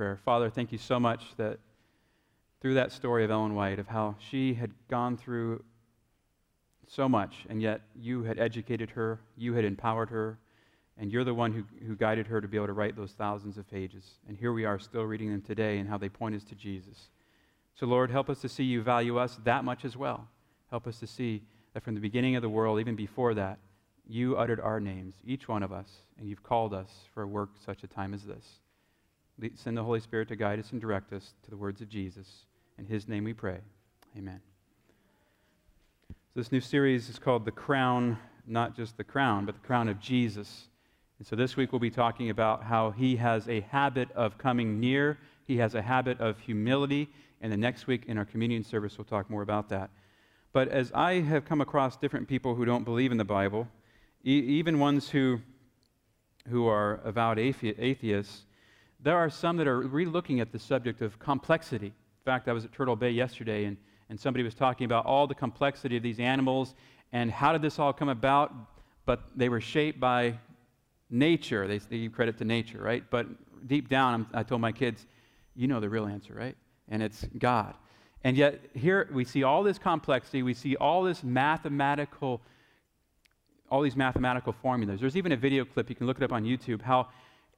[0.00, 0.18] prayer.
[0.24, 1.58] Father, thank you so much that
[2.62, 5.62] through that story of Ellen White, of how she had gone through
[6.88, 10.38] so much, and yet you had educated her, you had empowered her,
[10.96, 13.58] and you're the one who, who guided her to be able to write those thousands
[13.58, 14.14] of pages.
[14.26, 17.10] And here we are still reading them today and how they point us to Jesus.
[17.74, 20.28] So, Lord, help us to see you value us that much as well.
[20.70, 21.42] Help us to see
[21.74, 23.58] that from the beginning of the world, even before that,
[24.08, 27.50] you uttered our names, each one of us, and you've called us for a work
[27.62, 28.60] such a time as this.
[29.54, 32.44] Send the Holy Spirit to guide us and direct us to the words of Jesus.
[32.78, 33.58] In his name we pray.
[34.16, 34.40] Amen.
[36.08, 39.88] So, this new series is called The Crown, not just the crown, but the crown
[39.88, 40.68] of Jesus.
[41.18, 44.78] And so, this week we'll be talking about how he has a habit of coming
[44.78, 47.08] near, he has a habit of humility.
[47.40, 49.90] And the next week in our communion service, we'll talk more about that.
[50.52, 53.66] But as I have come across different people who don't believe in the Bible,
[54.24, 55.40] e- even ones who,
[56.48, 58.44] who are avowed athe- atheists,
[59.02, 61.86] there are some that are re looking at the subject of complexity.
[61.86, 63.76] In fact, I was at Turtle Bay yesterday, and,
[64.08, 66.74] and somebody was talking about all the complexity of these animals
[67.12, 68.52] and how did this all come about.
[69.06, 70.34] But they were shaped by
[71.08, 71.66] nature.
[71.66, 73.02] They, they give credit to nature, right?
[73.10, 73.26] But
[73.66, 75.06] deep down, I told my kids,
[75.56, 76.56] you know the real answer, right?
[76.88, 77.74] And it's God.
[78.22, 82.42] And yet, here we see all this complexity, we see all this mathematical,
[83.70, 85.00] all these mathematical formulas.
[85.00, 87.08] There's even a video clip, you can look it up on YouTube, how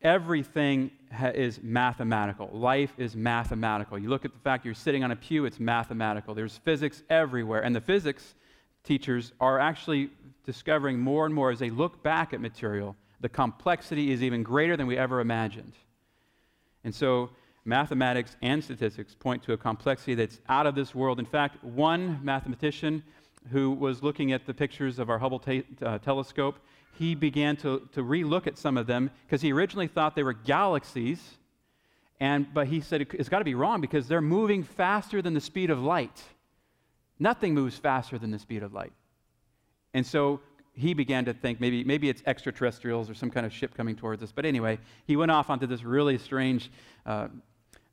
[0.02, 2.48] everything ha- is mathematical.
[2.52, 3.98] Life is mathematical.
[3.98, 6.34] You look at the fact you're sitting on a pew, it's mathematical.
[6.34, 7.62] There's physics everywhere.
[7.64, 8.34] And the physics
[8.84, 10.10] teachers are actually
[10.44, 14.76] discovering more and more as they look back at material, the complexity is even greater
[14.76, 15.72] than we ever imagined.
[16.84, 17.30] And so,
[17.64, 21.20] mathematics and statistics point to a complexity that's out of this world.
[21.20, 23.04] In fact, one mathematician
[23.50, 26.58] who was looking at the pictures of our Hubble te- uh, telescope,
[26.98, 30.32] he began to, to relook at some of them because he originally thought they were
[30.32, 31.20] galaxies.
[32.20, 35.40] And, but he said it's got to be wrong because they're moving faster than the
[35.40, 36.22] speed of light.
[37.18, 38.92] Nothing moves faster than the speed of light.
[39.94, 40.40] And so
[40.74, 44.22] he began to think maybe, maybe it's extraterrestrials or some kind of ship coming towards
[44.22, 44.32] us.
[44.32, 46.70] But anyway, he went off onto this really strange
[47.04, 47.28] uh,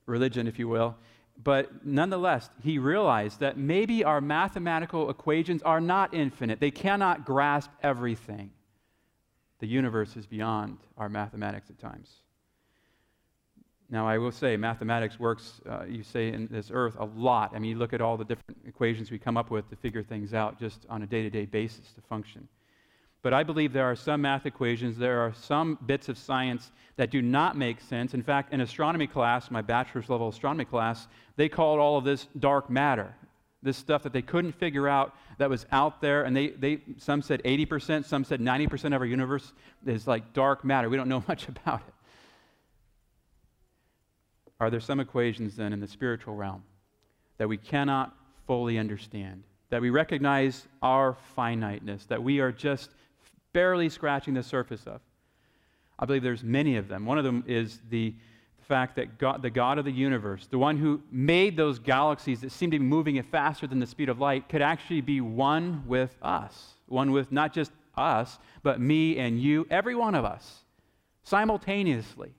[0.06, 0.96] religion, if you will.
[1.42, 6.60] But nonetheless, he realized that maybe our mathematical equations are not infinite.
[6.60, 8.52] They cannot grasp everything.
[9.60, 12.10] The universe is beyond our mathematics at times.
[13.92, 17.54] Now, I will say, mathematics works, uh, you say, in this earth a lot.
[17.56, 20.04] I mean, you look at all the different equations we come up with to figure
[20.04, 22.48] things out just on a day to day basis to function.
[23.22, 27.12] But I believe there are some math equations, there are some bits of science that
[27.12, 28.14] do not make sense.
[28.14, 32.28] In fact, in astronomy class, my bachelor's level astronomy class, they called all of this
[32.38, 33.16] dark matter.
[33.62, 37.22] This stuff that they couldn't figure out that was out there, and they, they some
[37.22, 39.52] said 80%, some said 90% of our universe
[39.86, 40.90] is like dark matter.
[40.90, 41.94] We don't know much about it.
[44.60, 46.64] Are there some equations then in the spiritual realm
[47.38, 48.16] that we cannot
[48.46, 49.44] fully understand?
[49.70, 52.90] That we recognize our finiteness, that we are just
[53.54, 55.02] barely scratching the surface of.
[55.98, 57.06] I believe there's many of them.
[57.06, 58.16] One of them is the
[58.70, 62.52] fact that God, the God of the universe, the one who made those galaxies that
[62.52, 66.16] seem to be moving faster than the speed of light, could actually be one with
[66.22, 66.76] us.
[66.88, 70.60] One with not just us, but me and you, every one of us,
[71.24, 72.32] simultaneously.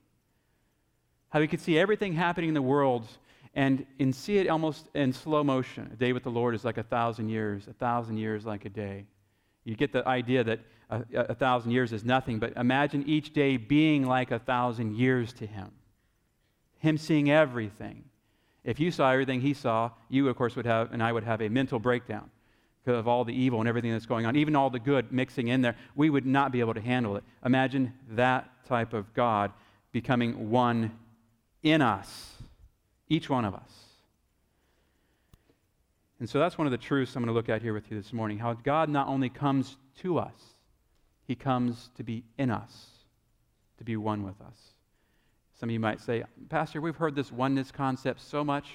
[1.31, 3.07] How we could see everything happening in the world
[3.55, 5.91] and, and see it almost in slow motion.
[5.93, 8.71] A day with the Lord is like a thousand years, a thousand years like a
[8.71, 9.05] day.
[9.65, 13.57] You get the idea that a, a, thousand years is nothing, but imagine each day
[13.57, 15.71] being like a thousand years to him.
[16.81, 18.05] Him seeing everything.
[18.65, 21.41] If you saw everything he saw, you, of course, would have, and I would have
[21.41, 22.31] a mental breakdown
[22.85, 25.49] because of all the evil and everything that's going on, even all the good mixing
[25.49, 25.77] in there.
[25.95, 27.25] We would not be able to handle it.
[27.45, 29.53] Imagine that type of God
[29.93, 30.93] becoming one
[31.63, 32.35] in us,
[33.09, 33.73] each one of us.
[36.19, 37.97] And so that's one of the truths I'm going to look at here with you
[37.97, 40.55] this morning how God not only comes to us,
[41.27, 42.89] he comes to be in us,
[43.79, 44.57] to be one with us.
[45.61, 48.71] Some of you might say, Pastor, we've heard this oneness concept so much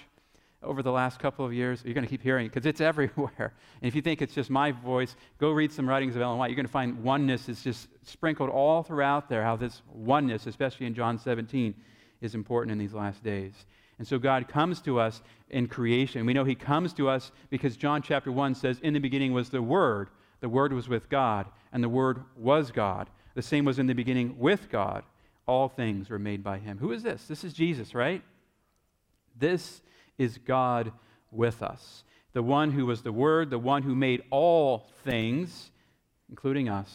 [0.62, 1.82] over the last couple of years.
[1.84, 3.54] You're going to keep hearing it because it's everywhere.
[3.82, 6.52] And if you think it's just my voice, go read some writings of Ellen White.
[6.52, 10.86] You're going to find oneness is just sprinkled all throughout there, how this oneness, especially
[10.86, 11.74] in John 17,
[12.22, 13.66] is important in these last days.
[13.98, 16.24] And so God comes to us in creation.
[16.24, 19.50] We know He comes to us because John chapter 1 says, In the beginning was
[19.50, 20.12] the Word.
[20.40, 23.10] The Word was with God, and the Word was God.
[23.34, 25.04] The same was in the beginning with God.
[25.48, 26.78] All things were made by Him.
[26.80, 27.26] Who is this?
[27.28, 28.22] This is Jesus, right?
[29.38, 29.82] This
[30.18, 30.92] is God
[31.32, 32.04] with us.
[32.34, 35.72] The one who was the Word, the one who made all things,
[36.30, 36.94] including us.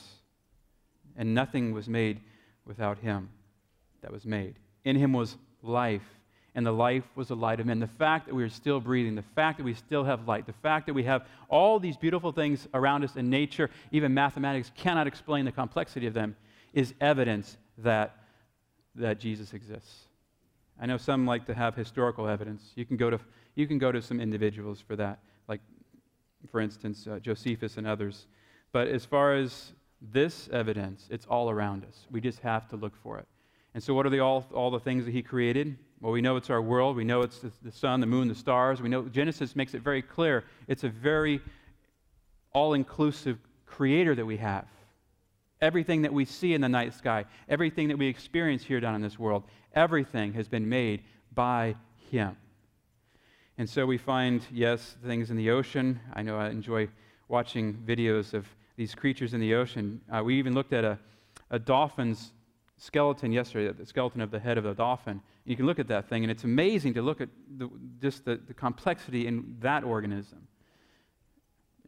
[1.17, 2.20] And nothing was made
[2.64, 3.31] without Him
[4.02, 4.55] that was made.
[4.85, 6.03] In Him was life
[6.55, 7.79] and the life was the light of men.
[7.79, 10.53] The fact that we are still breathing, the fact that we still have light, the
[10.53, 15.06] fact that we have all these beautiful things around us in nature, even mathematics cannot
[15.06, 16.37] explain the complexity of them,
[16.73, 18.17] is evidence that,
[18.94, 20.06] that Jesus exists.
[20.81, 22.72] I know some like to have historical evidence.
[22.75, 23.20] You can go to,
[23.54, 25.60] you can go to some individuals for that, like,
[26.50, 28.26] for instance, uh, Josephus and others.
[28.72, 32.06] But as far as this evidence, it's all around us.
[32.10, 33.26] We just have to look for it.
[33.75, 35.76] And so, what are the, all, all the things that he created?
[36.00, 36.96] Well, we know it's our world.
[36.96, 38.81] We know it's the, the sun, the moon, the stars.
[38.81, 40.44] We know Genesis makes it very clear.
[40.66, 41.40] It's a very
[42.52, 44.66] all inclusive creator that we have.
[45.62, 49.02] Everything that we see in the night sky, everything that we experience here down in
[49.02, 51.02] this world, everything has been made
[51.34, 51.74] by
[52.10, 52.36] him.
[53.58, 56.00] And so we find, yes, things in the ocean.
[56.14, 56.88] I know I enjoy
[57.28, 58.46] watching videos of
[58.76, 60.00] these creatures in the ocean.
[60.10, 60.98] Uh, we even looked at a,
[61.50, 62.32] a dolphin's
[62.78, 65.20] skeleton yesterday, the skeleton of the head of a dolphin.
[65.44, 67.28] You can look at that thing, and it's amazing to look at
[67.58, 67.68] the,
[68.00, 70.48] just the, the complexity in that organism.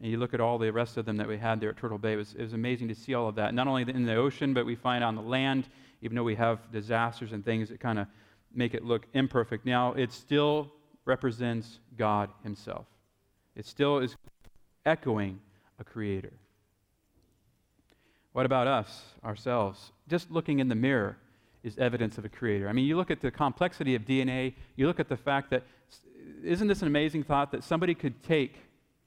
[0.02, 1.96] And you look at all the rest of them that we had there at Turtle
[1.96, 3.54] Bay, it was, it was amazing to see all of that.
[3.54, 5.68] Not only in the ocean, but we find on the land,
[6.02, 8.08] even though we have disasters and things that kind of
[8.52, 9.64] make it look imperfect.
[9.64, 10.72] Now, it still
[11.04, 12.86] represents God Himself.
[13.54, 14.16] It still is
[14.84, 15.38] echoing
[15.78, 16.32] a creator.
[18.32, 19.92] What about us, ourselves?
[20.08, 21.16] Just looking in the mirror
[21.62, 22.68] is evidence of a creator.
[22.68, 25.62] I mean, you look at the complexity of DNA, you look at the fact that,
[26.42, 28.56] isn't this an amazing thought that somebody could take,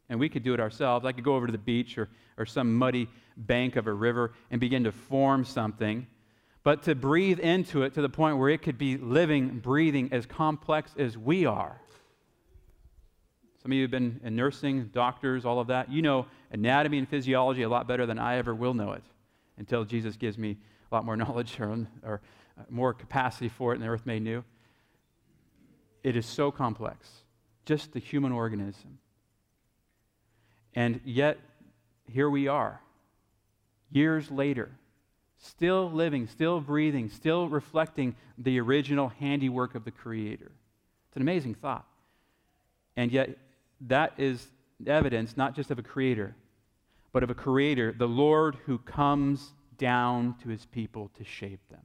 [0.10, 1.06] and we could do it ourselves?
[1.06, 4.34] I could go over to the beach or, or some muddy bank of a river
[4.52, 6.08] and begin to form something,
[6.64, 10.26] but to breathe into it to the point where it could be living, breathing as
[10.26, 11.80] complex as we are.
[13.62, 15.92] Some of you have been in nursing, doctors, all of that.
[15.92, 19.04] You know anatomy and physiology a lot better than I ever will know it
[19.58, 20.58] until Jesus gives me
[20.92, 22.22] a lot more knowledge or, or
[22.70, 24.44] more capacity for it, and the earth made new.
[26.04, 27.10] It is so complex,
[27.66, 29.00] just the human organism.
[30.76, 31.40] And yet,
[32.12, 32.82] here we are,
[33.92, 34.72] years later,
[35.38, 40.52] still living, still breathing, still reflecting the original handiwork of the Creator.
[41.08, 41.86] It's an amazing thought.
[42.98, 43.38] And yet,
[43.82, 44.52] that is
[44.86, 46.36] evidence not just of a Creator,
[47.16, 51.80] but of a creator, the Lord who comes down to his people to shape them.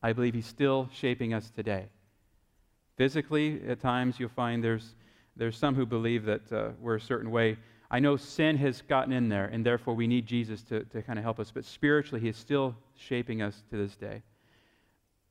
[0.00, 1.86] I believe he's still shaping us today.
[2.96, 4.94] Physically, at times you'll find there's,
[5.36, 7.56] there's some who believe that uh, we're a certain way.
[7.90, 11.18] I know sin has gotten in there, and therefore we need Jesus to, to kind
[11.18, 11.50] of help us.
[11.50, 14.22] But spiritually, he is still shaping us to this day.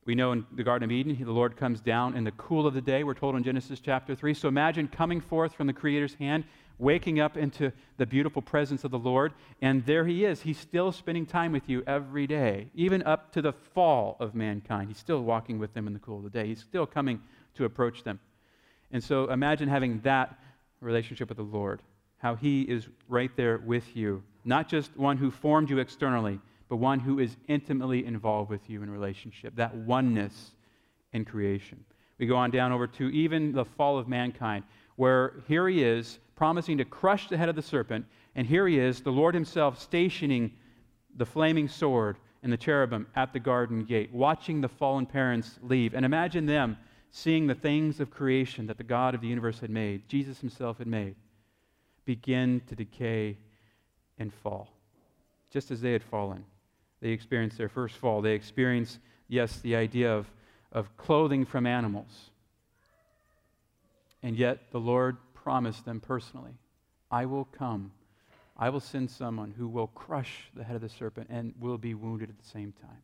[0.06, 2.74] We know in the Garden of Eden, the Lord comes down in the cool of
[2.74, 4.34] the day, we're told in Genesis chapter 3.
[4.34, 6.44] So imagine coming forth from the Creator's hand
[6.78, 10.42] waking up into the beautiful presence of the Lord, and there he is.
[10.42, 14.88] He's still spending time with you every day, even up to the fall of mankind.
[14.88, 16.46] He's still walking with them in the cool of the day.
[16.48, 17.20] He's still coming
[17.54, 18.18] to approach them.
[18.94, 20.38] And so imagine having that
[20.80, 21.82] relationship with the Lord,
[22.18, 26.38] how he is right there with you, not just one who formed you externally,
[26.68, 30.52] but one who is intimately involved with you in relationship, that oneness
[31.12, 31.84] in creation.
[32.18, 34.62] We go on down over to even the fall of mankind,
[34.94, 38.06] where here he is promising to crush the head of the serpent.
[38.36, 40.52] And here he is, the Lord himself stationing
[41.16, 45.94] the flaming sword and the cherubim at the garden gate, watching the fallen parents leave.
[45.94, 46.76] And imagine them
[47.16, 50.78] seeing the things of creation that the God of the universe had made, Jesus himself
[50.78, 51.14] had made,
[52.04, 53.38] begin to decay
[54.18, 54.68] and fall,
[55.48, 56.44] just as they had fallen.
[57.00, 58.20] They experienced their first fall.
[58.20, 60.26] They experienced, yes, the idea of,
[60.72, 62.30] of clothing from animals.
[64.20, 66.54] And yet the Lord promised them personally
[67.12, 67.92] I will come.
[68.56, 71.94] I will send someone who will crush the head of the serpent and will be
[71.94, 73.02] wounded at the same time.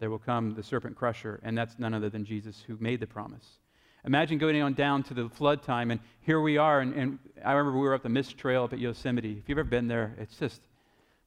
[0.00, 3.06] There will come the serpent crusher, and that's none other than Jesus who made the
[3.06, 3.58] promise.
[4.06, 6.80] Imagine going on down to the flood time, and here we are.
[6.80, 9.36] And, and I remember we were up the Mist Trail up at Yosemite.
[9.38, 10.62] If you've ever been there, it's just,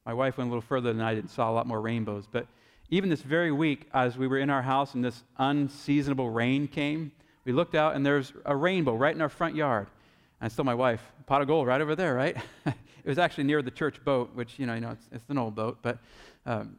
[0.04, 2.26] my wife went a little further than I did and saw a lot more rainbows.
[2.30, 2.48] But
[2.90, 7.12] even this very week, as we were in our house and this unseasonable rain came,
[7.44, 9.86] we looked out and there's a rainbow right in our front yard.
[10.40, 12.36] And I told my wife, pot of gold right over there, right?
[12.66, 15.38] it was actually near the church boat, which, you know, you know it's, it's an
[15.38, 15.98] old boat, but
[16.44, 16.76] um,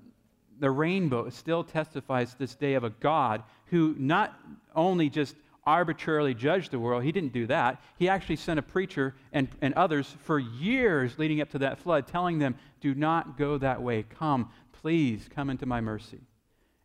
[0.60, 4.40] the rainbow still testifies this day of a God who not
[4.76, 5.36] only just
[5.66, 7.82] arbitrarily judged the world, he didn't do that.
[7.98, 12.08] He actually sent a preacher and, and others for years leading up to that flood,
[12.08, 14.04] telling them, do not go that way.
[14.04, 16.20] Come, please come into my mercy.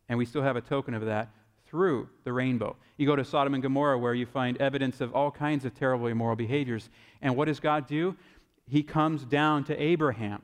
[0.09, 1.29] And we still have a token of that
[1.67, 2.75] through the rainbow.
[2.97, 6.07] You go to Sodom and Gomorrah, where you find evidence of all kinds of terrible
[6.07, 6.89] immoral behaviors.
[7.21, 8.15] And what does God do?
[8.67, 10.41] He comes down to Abraham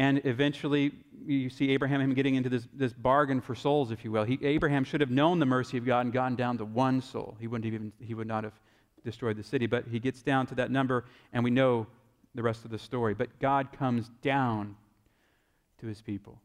[0.00, 0.92] And eventually,
[1.26, 4.24] you see Abraham him getting into this, this bargain for souls, if you will.
[4.24, 7.36] He, Abraham should have known the mercy of God and gotten down to one soul.
[7.38, 8.54] He, wouldn't even, he would not have
[9.04, 9.66] destroyed the city.
[9.66, 11.04] But he gets down to that number,
[11.34, 11.86] and we know
[12.34, 13.12] the rest of the story.
[13.12, 14.74] But God comes down
[15.80, 16.40] to his people.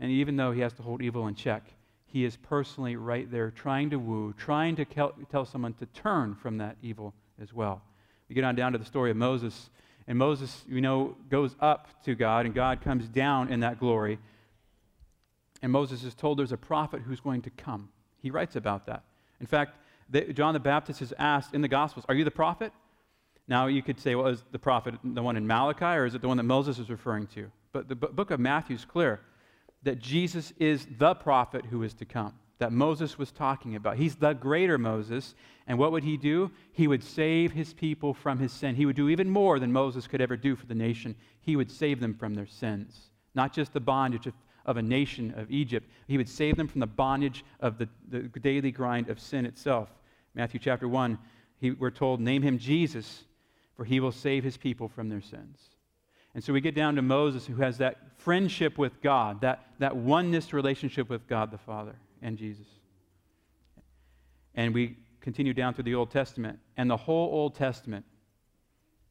[0.00, 1.62] And even though he has to hold evil in check,
[2.06, 4.84] he is personally right there trying to woo, trying to
[5.30, 7.82] tell someone to turn from that evil as well.
[8.28, 9.70] We get on down to the story of Moses.
[10.08, 14.18] And Moses, you know, goes up to God, and God comes down in that glory.
[15.62, 17.88] And Moses is told there's a prophet who's going to come.
[18.22, 19.04] He writes about that.
[19.40, 19.76] In fact,
[20.34, 22.72] John the Baptist is asked in the Gospels, Are you the prophet?
[23.48, 26.20] Now, you could say, Well, is the prophet the one in Malachi, or is it
[26.20, 27.50] the one that Moses is referring to?
[27.72, 29.20] But the book of Matthew is clear
[29.82, 33.96] that Jesus is the prophet who is to come, that Moses was talking about.
[33.96, 35.34] He's the greater Moses.
[35.66, 36.50] And what would he do?
[36.72, 38.74] He would save his people from his sin.
[38.74, 41.14] He would do even more than Moses could ever do for the nation.
[41.40, 44.34] He would save them from their sins, not just the bondage of,
[44.64, 45.90] of a nation of Egypt.
[46.06, 49.90] He would save them from the bondage of the, the daily grind of sin itself.
[50.34, 51.18] Matthew chapter 1,
[51.60, 53.24] he, we're told, Name him Jesus,
[53.74, 55.58] for he will save his people from their sins.
[56.34, 59.96] And so we get down to Moses, who has that friendship with God, that, that
[59.96, 62.66] oneness relationship with God the Father and Jesus.
[64.54, 66.58] And we continue down through the Old Testament.
[66.76, 68.04] And the whole Old Testament,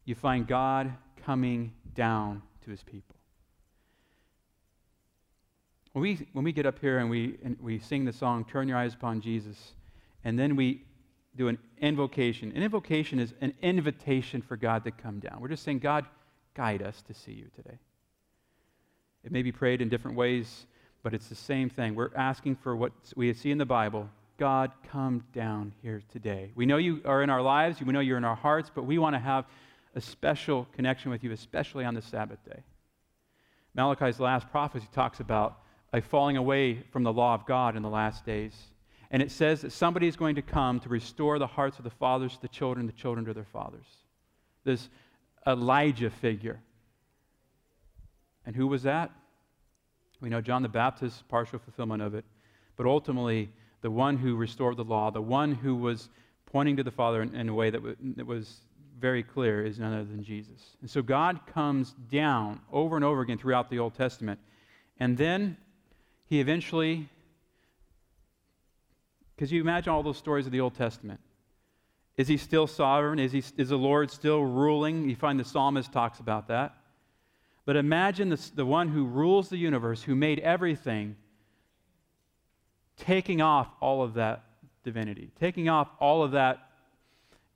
[0.06, 0.94] you find God
[1.26, 3.16] coming down to his people.
[5.94, 8.68] When we, when we get up here and we, and we sing the song, Turn
[8.68, 9.74] Your Eyes Upon Jesus,
[10.24, 10.84] and then we
[11.36, 12.52] do an invocation.
[12.56, 15.40] An invocation is an invitation for God to come down.
[15.40, 16.06] We're just saying, God,
[16.54, 17.78] guide us to see you today.
[19.24, 20.66] It may be prayed in different ways,
[21.06, 21.94] but it's the same thing.
[21.94, 24.10] We're asking for what we see in the Bible
[24.40, 26.52] God, come down here today.
[26.56, 28.98] We know you are in our lives, we know you're in our hearts, but we
[28.98, 29.46] want to have
[29.94, 32.64] a special connection with you, especially on the Sabbath day.
[33.76, 35.60] Malachi's last prophecy talks about
[35.94, 38.56] a falling away from the law of God in the last days.
[39.12, 41.92] And it says that somebody is going to come to restore the hearts of the
[41.92, 43.86] fathers to the children, the children to their fathers.
[44.64, 44.90] This
[45.46, 46.60] Elijah figure.
[48.44, 49.12] And who was that?
[50.25, 52.25] We know John the Baptist, partial fulfillment of it.
[52.77, 53.51] But ultimately,
[53.82, 56.10] the one who restored the law, the one who was
[56.48, 58.62] pointing to the Father in, in a way that, w- that was
[59.00, 60.77] very clear, is none other than Jesus.
[60.82, 64.39] And so God comes down over and over again throughout the Old Testament.
[65.00, 65.58] And then
[66.25, 67.08] he eventually,
[69.36, 71.20] because you imagine all those stories of the Old Testament.
[72.17, 73.20] Is he still sovereign?
[73.20, 75.08] Is, he, is the Lord still ruling?
[75.08, 76.75] You find the psalmist talks about that.
[77.66, 81.16] But imagine the, the one who rules the universe, who made everything,
[82.98, 84.44] taking off all of that
[84.84, 86.70] divinity, taking off all of that,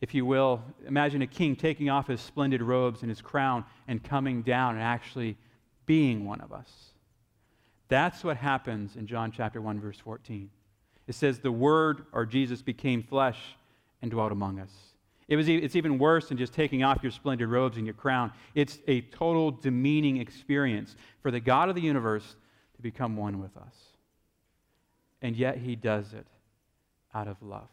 [0.02, 0.62] if you will.
[0.88, 4.84] Imagine a king taking off his splendid robes and his crown and coming down and
[4.84, 5.38] actually
[5.86, 6.70] being one of us.
[7.88, 10.50] That's what happens in John chapter 1, verse 14.
[11.08, 13.40] It says, The Word, or Jesus, became flesh
[14.02, 14.72] and dwelt among us.
[15.30, 18.34] It was, it's even worse than just taking off your splendid robes and your crown.
[18.56, 22.36] It's a total demeaning experience for the God of the universe
[22.76, 23.76] to become one with us.
[25.22, 26.26] And yet he does it
[27.14, 27.70] out of love.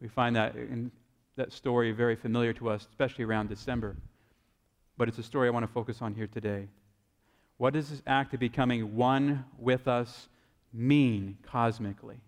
[0.00, 0.92] We find that in
[1.34, 3.96] that story very familiar to us, especially around December.
[4.96, 6.68] But it's a story I want to focus on here today.
[7.56, 10.28] What does this act of becoming one with us
[10.72, 12.20] mean cosmically?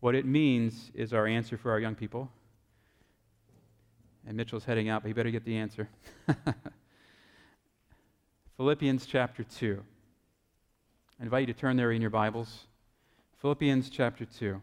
[0.00, 2.30] What it means is our answer for our young people.
[4.26, 5.88] And Mitchell's heading out, but he better get the answer.
[8.56, 9.82] Philippians chapter 2.
[11.18, 12.66] I invite you to turn there in your Bibles.
[13.40, 14.60] Philippians chapter 2.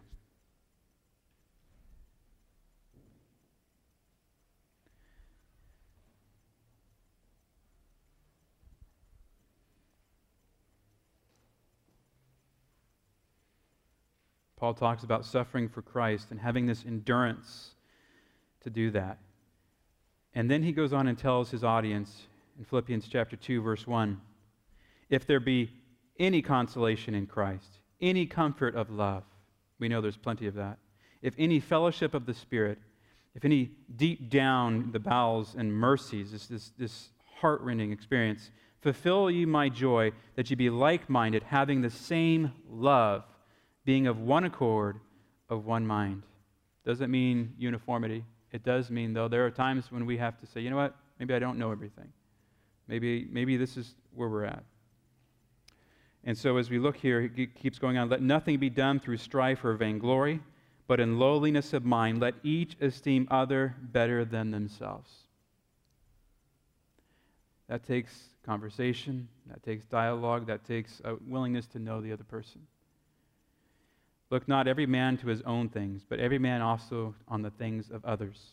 [14.67, 17.69] Paul talks about suffering for Christ and having this endurance
[18.65, 19.17] to do that.
[20.33, 22.23] And then he goes on and tells his audience
[22.59, 24.19] in Philippians chapter 2 verse 1,
[25.09, 25.71] if there be
[26.19, 29.23] any consolation in Christ, any comfort of love,
[29.79, 30.79] we know there's plenty of that.
[31.21, 32.77] If any fellowship of the Spirit,
[33.35, 37.09] if any deep down the bowels and mercies, this, this, this
[37.39, 43.23] heart-rending experience, fulfill ye my joy that ye be like-minded, having the same love
[43.87, 44.99] being of one accord,
[45.47, 46.21] of one mind.
[46.85, 48.21] Doesn't mean uniformity.
[48.51, 50.93] It does mean, though, there are times when we have to say, you know what,
[51.19, 52.11] maybe I don't know everything.
[52.89, 54.61] Maybe, maybe this is where we're at.
[56.25, 59.17] And so as we look here, he keeps going on let nothing be done through
[59.17, 60.41] strife or vainglory,
[60.85, 65.09] but in lowliness of mind, let each esteem other better than themselves.
[67.69, 68.11] That takes
[68.45, 72.59] conversation, that takes dialogue, that takes a willingness to know the other person.
[74.29, 77.89] Look not every man to his own things, but every man also on the things
[77.89, 78.51] of others.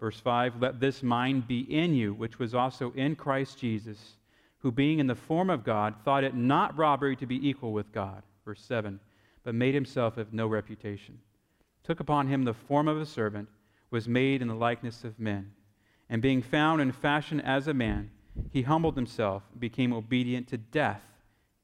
[0.00, 4.16] Verse 5 Let this mind be in you, which was also in Christ Jesus,
[4.58, 7.92] who being in the form of God, thought it not robbery to be equal with
[7.92, 8.22] God.
[8.44, 8.98] Verse 7
[9.42, 11.18] But made himself of no reputation,
[11.82, 13.48] took upon him the form of a servant,
[13.90, 15.52] was made in the likeness of men.
[16.08, 18.10] And being found in fashion as a man,
[18.50, 21.02] he humbled himself, became obedient to death,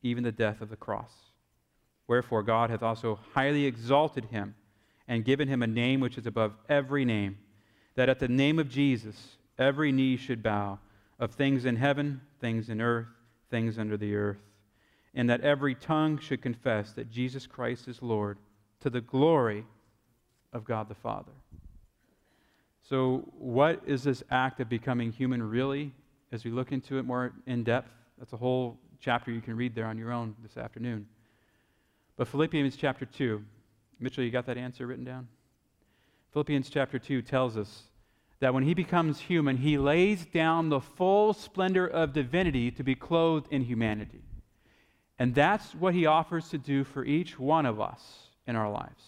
[0.03, 1.30] even the death of the cross.
[2.11, 4.57] Wherefore God hath also highly exalted him,
[5.07, 7.39] and given him a name which is above every name,
[7.95, 10.81] that at the name of Jesus every knee should bow,
[11.21, 13.07] of things in heaven, things in earth,
[13.49, 14.41] things under the earth,
[15.15, 18.39] and that every tongue should confess that Jesus Christ is Lord,
[18.81, 19.65] to the glory
[20.53, 21.31] of God the Father.
[22.83, 25.95] So, what is this act of becoming human really?
[26.33, 29.77] As we look into it more in depth, that's a whole chapter you can read
[29.77, 31.07] there on your own this afternoon.
[32.21, 33.43] But Philippians chapter 2,
[33.99, 35.27] Mitchell, you got that answer written down?
[36.35, 37.85] Philippians chapter 2 tells us
[38.41, 42.95] that when he becomes human, he lays down the full splendor of divinity to be
[42.95, 44.21] clothed in humanity.
[45.19, 48.03] And that's what he offers to do for each one of us
[48.47, 49.03] in our lives.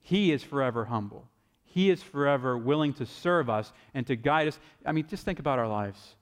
[0.00, 1.28] He is forever humble.
[1.64, 4.58] He is forever willing to serve us and to guide us.
[4.86, 6.14] I mean, just think about our lives.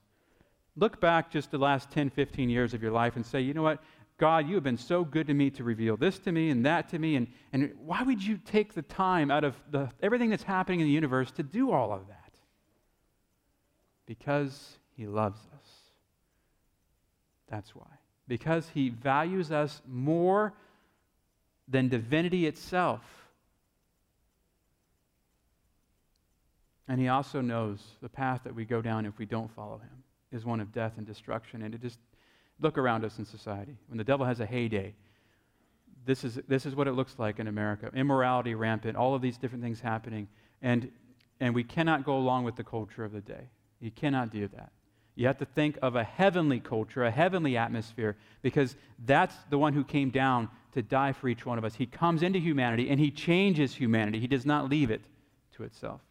[0.75, 3.63] Look back just the last 10, 15 years of your life and say, you know
[3.63, 3.81] what?
[4.19, 6.89] God, you have been so good to me to reveal this to me and that
[6.89, 7.15] to me.
[7.15, 10.85] And, and why would you take the time out of the, everything that's happening in
[10.85, 12.33] the universe to do all of that?
[14.05, 15.69] Because He loves us.
[17.47, 17.87] That's why.
[18.27, 20.53] Because He values us more
[21.69, 23.01] than divinity itself.
[26.87, 30.03] And he also knows the path that we go down if we don't follow him
[30.31, 31.61] is one of death and destruction.
[31.61, 31.99] And to just
[32.59, 33.77] look around us in society.
[33.87, 34.93] When the devil has a heyday,
[36.05, 39.37] this is, this is what it looks like in America immorality rampant, all of these
[39.37, 40.27] different things happening.
[40.61, 40.91] And,
[41.39, 43.49] and we cannot go along with the culture of the day.
[43.79, 44.71] You cannot do that.
[45.15, 49.73] You have to think of a heavenly culture, a heavenly atmosphere, because that's the one
[49.73, 51.75] who came down to die for each one of us.
[51.75, 55.01] He comes into humanity and he changes humanity, he does not leave it
[55.57, 56.01] to itself.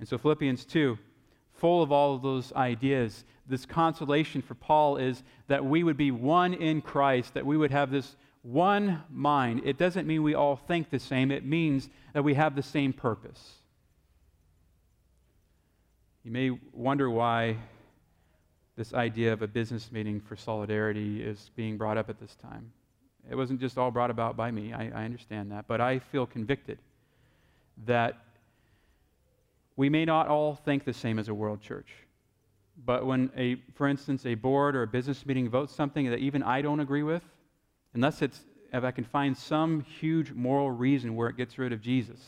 [0.00, 0.98] And so, Philippians 2,
[1.58, 6.10] full of all of those ideas, this consolation for Paul is that we would be
[6.10, 9.62] one in Christ, that we would have this one mind.
[9.64, 12.92] It doesn't mean we all think the same, it means that we have the same
[12.92, 13.54] purpose.
[16.24, 17.56] You may wonder why
[18.76, 22.70] this idea of a business meeting for solidarity is being brought up at this time.
[23.28, 26.26] It wasn't just all brought about by me, I, I understand that, but I feel
[26.26, 26.78] convicted
[27.86, 28.27] that
[29.78, 31.86] we may not all think the same as a world church.
[32.84, 36.42] But when, a, for instance, a board or a business meeting votes something that even
[36.42, 37.22] I don't agree with,
[37.94, 38.40] unless it's,
[38.72, 42.18] if I can find some huge moral reason where it gets rid of Jesus,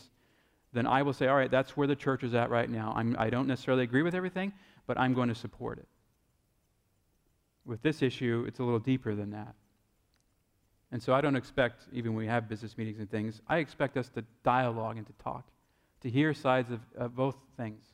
[0.71, 2.93] then I will say, all right, that's where the church is at right now.
[2.95, 4.53] I'm, I don't necessarily agree with everything,
[4.87, 5.89] but I'm going to support it.
[7.65, 9.55] With this issue, it's a little deeper than that.
[10.93, 13.97] And so I don't expect, even when we have business meetings and things, I expect
[13.97, 15.51] us to dialogue and to talk
[16.01, 17.85] to hear sides of, of both things,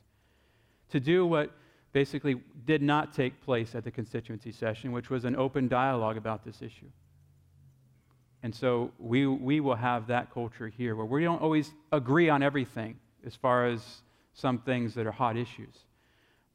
[0.90, 1.50] to do what
[1.92, 6.44] basically did not take place at the constituency session, which was an open dialogue about
[6.44, 6.90] this issue.
[8.42, 12.42] And so we, we will have that culture here where we don't always agree on
[12.42, 15.74] everything as far as some things that are hot issues.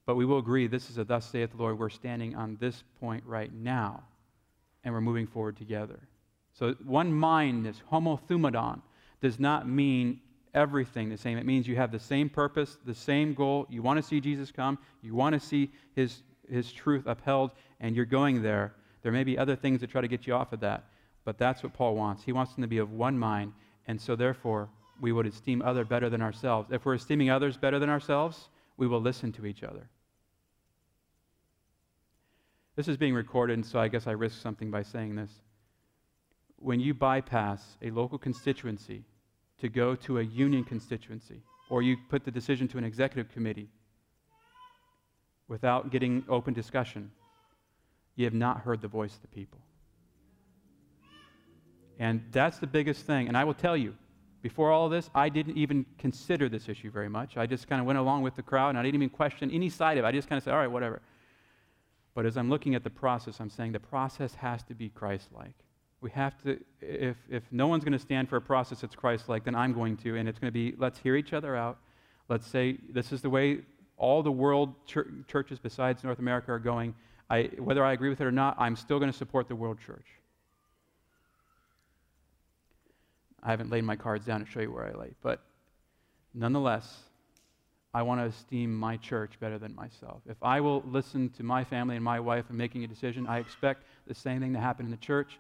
[0.06, 1.78] But we will agree this is a thus saith the Lord.
[1.78, 4.04] We're standing on this point right now,
[4.84, 6.00] and we're moving forward together.
[6.54, 8.82] So one mindness, homothumadon,
[9.22, 10.22] does not mean
[10.54, 11.38] everything the same.
[11.38, 13.66] It means you have the same purpose, the same goal.
[13.70, 17.96] You want to see Jesus come, you want to see his, his truth upheld, and
[17.96, 18.74] you're going there.
[19.02, 20.86] There may be other things that try to get you off of that,
[21.26, 22.24] but that's what Paul wants.
[22.24, 23.54] He wants them to be of one mind,
[23.88, 24.70] and so therefore
[25.02, 26.72] we would esteem other better than ourselves.
[26.72, 29.90] If we're esteeming others better than ourselves, we will listen to each other.
[32.76, 35.32] This is being recorded, so I guess I risk something by saying this.
[36.58, 39.04] When you bypass a local constituency
[39.64, 43.70] to go to a union constituency, or you put the decision to an executive committee
[45.48, 47.10] without getting open discussion,
[48.18, 49.62] you have not heard the voice of the people.
[51.98, 53.30] And that's the biggest thing.
[53.30, 53.96] And I will tell you,
[54.42, 57.38] before all this, I didn't even consider this issue very much.
[57.38, 59.70] I just kind of went along with the crowd and I didn't even question any
[59.70, 60.08] side of it.
[60.10, 61.02] I just kind of said, all right, whatever.
[62.16, 65.30] But as I'm looking at the process, I'm saying the process has to be Christ
[65.32, 65.63] like.
[66.04, 69.30] We have to, if, if no one's going to stand for a process that's Christ
[69.30, 70.18] like, then I'm going to.
[70.18, 71.78] And it's going to be let's hear each other out.
[72.28, 73.62] Let's say this is the way
[73.98, 76.94] all the world chur- churches besides North America are going,
[77.30, 79.78] I, whether I agree with it or not, I'm still going to support the world
[79.80, 80.06] church.
[83.42, 85.42] I haven't laid my cards down to show you where I lay, but
[86.34, 87.04] nonetheless,
[87.94, 90.22] I want to esteem my church better than myself.
[90.28, 93.40] If I will listen to my family and my wife in making a decision, I
[93.40, 95.40] expect the same thing to happen in the church,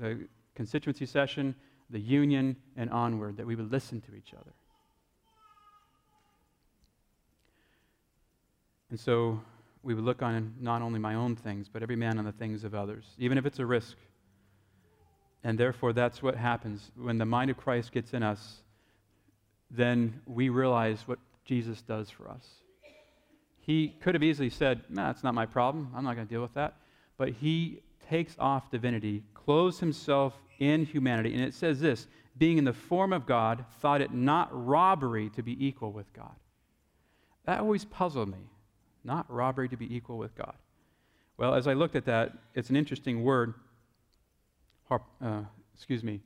[0.00, 1.54] the constituency session,
[1.90, 4.52] the union, and onward, that we would listen to each other.
[8.90, 9.40] And so
[9.82, 12.64] we would look on not only my own things, but every man on the things
[12.64, 13.96] of others, even if it's a risk.
[15.44, 16.90] And therefore, that's what happens.
[16.96, 18.62] When the mind of Christ gets in us,
[19.70, 22.46] then we realize what Jesus does for us.
[23.60, 25.92] He could have easily said, Nah, that's not my problem.
[25.94, 26.76] I'm not going to deal with that.
[27.16, 31.32] But he takes off divinity, clothes himself in humanity.
[31.32, 32.06] And it says this
[32.36, 36.34] being in the form of God, thought it not robbery to be equal with God.
[37.46, 38.50] That always puzzled me.
[39.04, 40.52] Not robbery to be equal with God.
[41.38, 43.54] Well, as I looked at that, it's an interesting word.
[44.86, 46.20] Harp, uh, excuse me.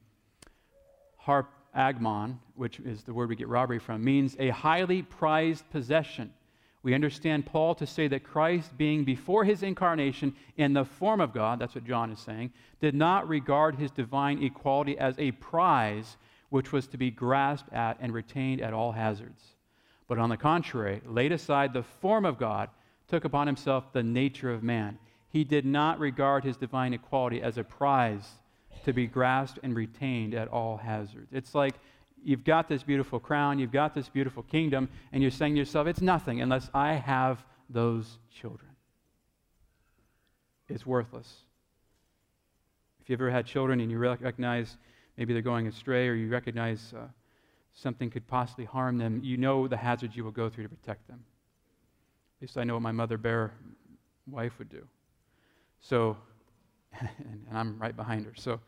[1.17, 6.35] Harp agmon, which is the word we get robbery from, means a highly prized possession.
[6.83, 11.33] We understand Paul to say that Christ, being before his incarnation in the form of
[11.33, 16.17] God, that's what John is saying, did not regard his divine equality as a prize
[16.51, 19.43] which was to be grasped at and retained at all hazards.
[20.09, 22.69] But on the contrary, laid aside the form of God,
[23.09, 24.99] took upon himself the nature of man.
[25.29, 28.29] He did not regard his divine equality as a prize
[28.85, 31.33] to be grasped and retained at all hazards.
[31.33, 31.77] It's like
[32.25, 35.87] you've got this beautiful crown, you've got this beautiful kingdom, and you're saying to yourself,
[35.87, 38.71] it's nothing unless I have those children.
[40.69, 41.43] It's worthless.
[43.01, 44.77] If you've ever had children and you recognize
[45.17, 47.09] maybe they're going astray or you recognize uh,
[47.75, 51.07] something could possibly harm them, you know the hazards you will go through to protect
[51.09, 51.25] them.
[52.39, 53.53] At least I know what my mother bear
[54.31, 54.87] wife would do.
[55.81, 56.17] So,
[57.01, 58.33] and I'm right behind her.
[58.37, 58.61] So,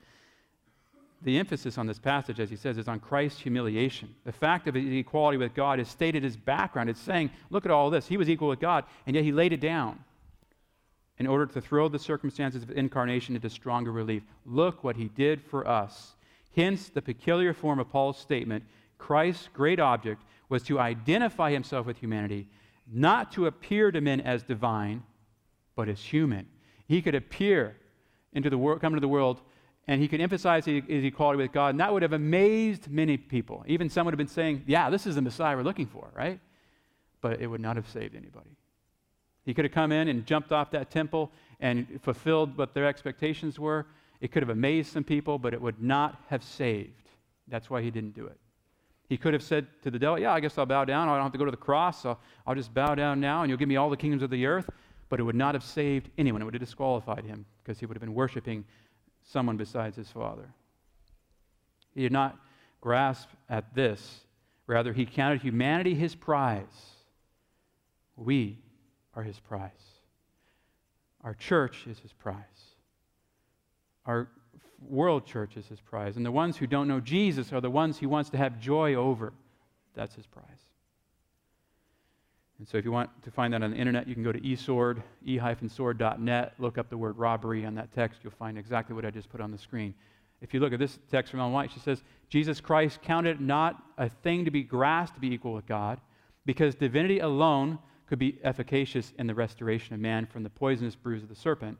[1.22, 4.14] the emphasis on this passage, as he says, is on Christ's humiliation.
[4.24, 6.90] The fact of his equality with God is stated as background.
[6.90, 8.06] It's saying, look at all this.
[8.06, 9.98] He was equal with God, and yet he laid it down
[11.18, 14.22] in order to throw the circumstances of incarnation into stronger relief.
[14.44, 16.14] Look what he did for us.
[16.54, 18.64] Hence, the peculiar form of Paul's statement
[18.98, 22.46] Christ's great object was to identify himself with humanity,
[22.90, 25.02] not to appear to men as divine,
[25.74, 26.46] but as human.
[26.86, 27.76] He could appear
[28.32, 29.40] into the world, come into the world
[29.86, 33.64] and he could emphasize his equality with God, and that would have amazed many people.
[33.66, 36.40] Even some would have been saying, Yeah, this is the Messiah we're looking for, right?
[37.20, 38.56] But it would not have saved anybody.
[39.44, 43.58] He could have come in and jumped off that temple and fulfilled what their expectations
[43.58, 43.86] were.
[44.20, 47.10] It could have amazed some people, but it would not have saved.
[47.48, 48.38] That's why he didn't do it.
[49.06, 51.08] He could have said to the devil, Yeah, I guess I'll bow down.
[51.08, 52.16] I don't have to go to the cross, so
[52.46, 54.70] I'll just bow down now, and you'll give me all the kingdoms of the earth.
[55.10, 56.40] But it would not have saved anyone.
[56.40, 58.64] It would have disqualified him because he would have been worshiping
[59.24, 60.48] someone besides his father.
[61.94, 62.38] He did not
[62.80, 64.20] grasp at this.
[64.66, 66.64] Rather, he counted humanity his prize.
[68.16, 68.58] We
[69.14, 69.70] are his prize.
[71.22, 72.36] Our church is his prize.
[74.06, 74.28] Our
[74.80, 76.16] world church is his prize.
[76.16, 78.94] And the ones who don't know Jesus are the ones he wants to have joy
[78.94, 79.32] over.
[79.94, 80.44] That's his prize.
[82.64, 84.40] And so if you want to find that on the internet, you can go to
[84.40, 88.20] esword, e-sword.net, look up the word robbery on that text.
[88.24, 89.92] You'll find exactly what I just put on the screen.
[90.40, 93.82] If you look at this text from Ellen White, she says, Jesus Christ counted not
[93.98, 96.00] a thing to be grasped to be equal with God,
[96.46, 101.22] because divinity alone could be efficacious in the restoration of man from the poisonous bruise
[101.22, 101.76] of the serpent.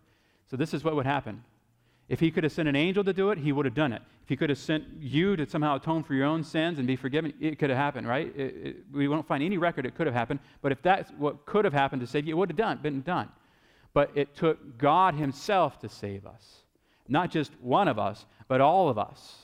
[0.50, 1.44] So this is what would happen.
[2.08, 4.02] If he could have sent an angel to do it, he would have done it.
[4.22, 6.96] If he could have sent you to somehow atone for your own sins and be
[6.96, 8.34] forgiven, it could have happened, right?
[8.36, 11.46] It, it, we won't find any record it could have happened, but if that's what
[11.46, 13.30] could have happened to save you, it would have done, been done.
[13.92, 16.62] But it took God himself to save us.
[17.08, 19.36] Not just one of us, but all of us.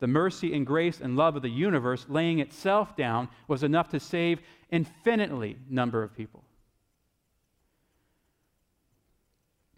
[0.00, 4.00] The mercy and grace and love of the universe laying itself down was enough to
[4.00, 6.42] save infinitely number of people.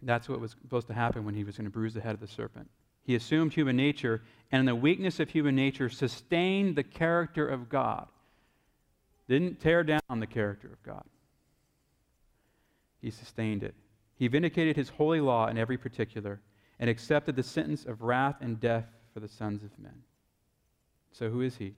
[0.02, 2.20] That's what was supposed to happen when he was going to bruise the head of
[2.20, 2.68] the serpent.
[3.04, 7.68] He assumed human nature, and in the weakness of human nature, sustained the character of
[7.68, 8.06] God.
[9.28, 11.04] Didn't tear down the character of God,
[13.00, 13.74] he sustained it.
[14.16, 16.40] He vindicated his holy law in every particular
[16.78, 20.02] and accepted the sentence of wrath and death for the sons of men.
[21.10, 21.74] So, who is he?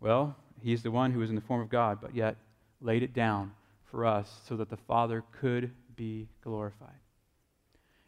[0.00, 2.36] Well, he's the one who is in the form of God, but yet
[2.80, 3.52] laid it down
[3.84, 7.00] for us so that the Father could be glorified.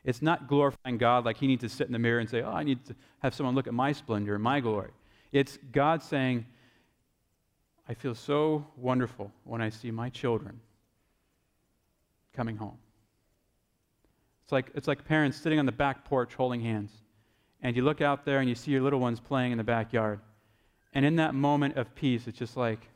[0.04, 2.50] It's not glorifying God like he needs to sit in the mirror and say, Oh,
[2.50, 4.90] I need to have someone look at my splendor and my glory.
[5.32, 6.46] It's God saying,
[7.88, 10.60] I feel so wonderful when I see my children
[12.32, 12.78] coming home.
[14.44, 16.92] It's like, it's like parents sitting on the back porch holding hands.
[17.62, 20.20] And you look out there and you see your little ones playing in the backyard.
[20.92, 22.88] And in that moment of peace, it's just like,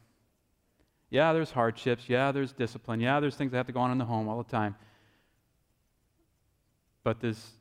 [1.10, 2.08] yeah, there's hardships.
[2.08, 3.00] Yeah, there's discipline.
[3.00, 4.74] Yeah, there's things that have to go on in the home all the time.
[7.04, 7.52] But this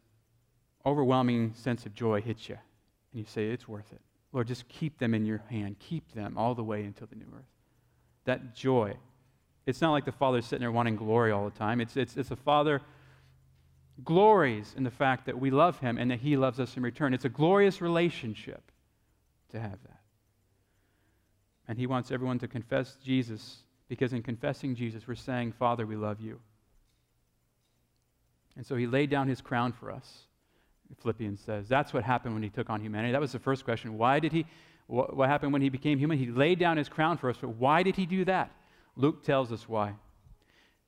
[0.86, 2.58] overwhelming sense of joy hits you.
[3.12, 4.02] And you say, it's worth it.
[4.32, 5.76] Lord, just keep them in your hand.
[5.80, 7.46] Keep them all the way until the new earth.
[8.26, 8.96] That joy.
[9.66, 11.80] It's not like the Father sitting there wanting glory all the time.
[11.80, 12.82] It's, it's, it's a Father
[14.04, 17.14] glories in the fact that we love Him and that He loves us in return.
[17.14, 18.72] It's a glorious relationship
[19.52, 20.00] to have that.
[21.68, 25.96] And He wants everyone to confess Jesus because in confessing Jesus, we're saying, Father, we
[25.96, 26.40] love you.
[28.56, 30.28] And so He laid down His crown for us.
[31.02, 31.68] Philippians says.
[31.68, 33.12] That's what happened when he took on humanity.
[33.12, 33.98] That was the first question.
[33.98, 34.46] Why did he,
[34.88, 36.18] what, what happened when he became human?
[36.18, 38.52] He laid down his crown for us, but why did he do that?
[38.96, 39.94] Luke tells us why.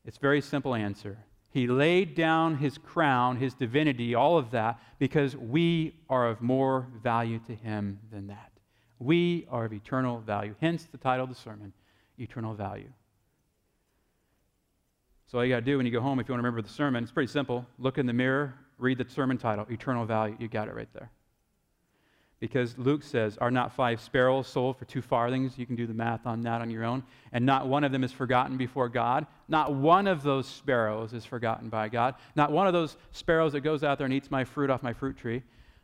[0.06, 1.18] It's a very simple answer.
[1.50, 6.88] He laid down his crown, his divinity, all of that, because we are of more
[7.02, 8.52] value to him than that.
[9.00, 10.56] We are of eternal value.
[10.62, 11.74] Hence the title of the sermon,
[12.18, 12.92] Eternal Value.
[15.28, 16.62] So all you got to do when you go home, if you want to remember
[16.62, 17.66] the sermon, it's pretty simple.
[17.80, 20.36] Look in the mirror, read the sermon title, Eternal Value.
[20.40, 21.10] You got it right there.
[22.40, 25.58] Because Luke says, Are not five sparrows sold for two farthings?
[25.58, 27.04] You can do the math on that on your own.
[27.32, 29.26] And not one of them is forgotten before God.
[29.48, 32.16] Not one of those sparrows is forgotten by God.
[32.36, 34.94] Not one of those sparrows that goes out there and eats my fruit off my
[34.94, 35.42] fruit tree.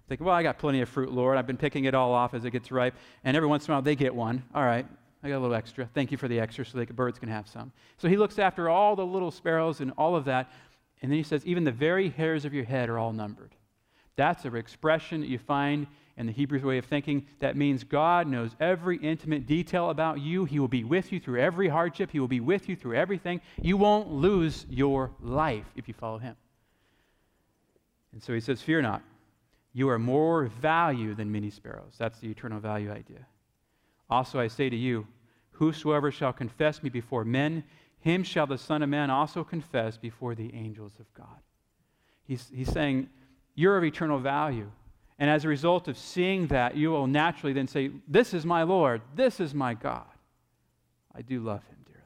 [0.08, 1.38] Think, well, I got plenty of fruit, Lord.
[1.38, 2.96] I've been picking it all off as it gets ripe.
[3.24, 4.44] And every once in a while, they get one.
[4.54, 4.86] All right,
[5.24, 5.88] I got a little extra.
[5.94, 7.72] Thank you for the extra so the birds can have some.
[7.98, 10.52] So he looks after all the little sparrows and all of that.
[11.02, 13.56] And then he says, even the very hairs of your head are all numbered.
[14.16, 17.26] That's an expression that you find in the Hebrew way of thinking.
[17.40, 20.46] That means God knows every intimate detail about you.
[20.46, 23.42] He will be with you through every hardship, He will be with you through everything.
[23.62, 26.36] You won't lose your life if you follow Him.
[28.14, 29.02] And so he says, Fear not.
[29.74, 31.96] You are more value than many sparrows.
[31.98, 33.26] That's the eternal value idea.
[34.12, 35.08] Also, I say to you,
[35.52, 37.64] whosoever shall confess me before men,
[38.00, 41.40] him shall the Son of Man also confess before the angels of God.
[42.26, 43.10] He's, he's saying,
[43.56, 44.70] You're of eternal value.
[45.18, 48.64] And as a result of seeing that, you will naturally then say, This is my
[48.64, 49.02] Lord.
[49.16, 50.04] This is my God.
[51.16, 52.02] I do love him dearly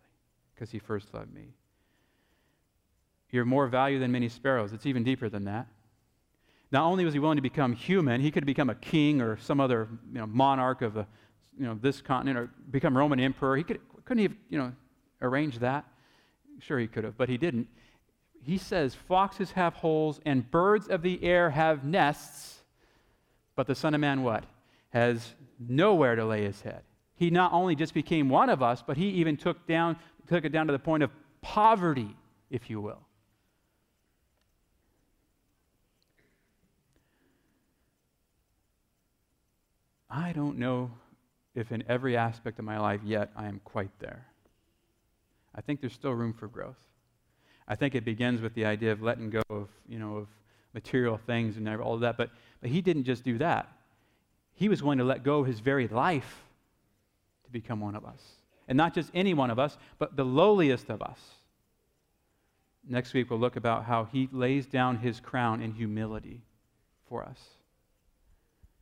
[0.53, 1.53] because he first loved me.
[3.31, 4.73] You're more value than many sparrows.
[4.73, 5.67] It's even deeper than that.
[6.71, 9.59] Not only was he willing to become human, he could become a king or some
[9.59, 11.07] other you know, monarch of a,
[11.57, 13.55] you know, this continent or become Roman emperor.
[13.55, 14.71] He could, couldn't he have you know,
[15.21, 15.85] arrange that?
[16.59, 17.67] Sure, he could have, but he didn't.
[18.43, 22.59] He says, Foxes have holes and birds of the air have nests,
[23.55, 24.43] but the Son of Man what?
[24.89, 26.81] Has nowhere to lay his head.
[27.15, 30.49] He not only just became one of us, but he even took, down, took it
[30.49, 32.15] down to the point of poverty,
[32.49, 32.99] if you will.
[40.09, 40.91] I don't know
[41.55, 44.25] if in every aspect of my life yet I am quite there.
[45.55, 46.77] I think there's still room for growth.
[47.67, 50.27] I think it begins with the idea of letting go of, you know, of
[50.73, 52.17] material things and all of that.
[52.17, 52.29] But,
[52.61, 53.71] but he didn't just do that.
[54.53, 56.43] He was willing to let go of his very life
[57.45, 58.21] to become one of us.
[58.67, 61.19] And not just any one of us, but the lowliest of us.
[62.87, 66.41] Next week, we'll look about how he lays down his crown in humility
[67.09, 67.39] for us.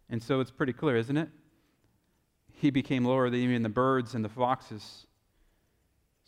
[0.09, 1.29] And so it's pretty clear, isn't it?
[2.63, 5.06] He became lower than even the birds and the foxes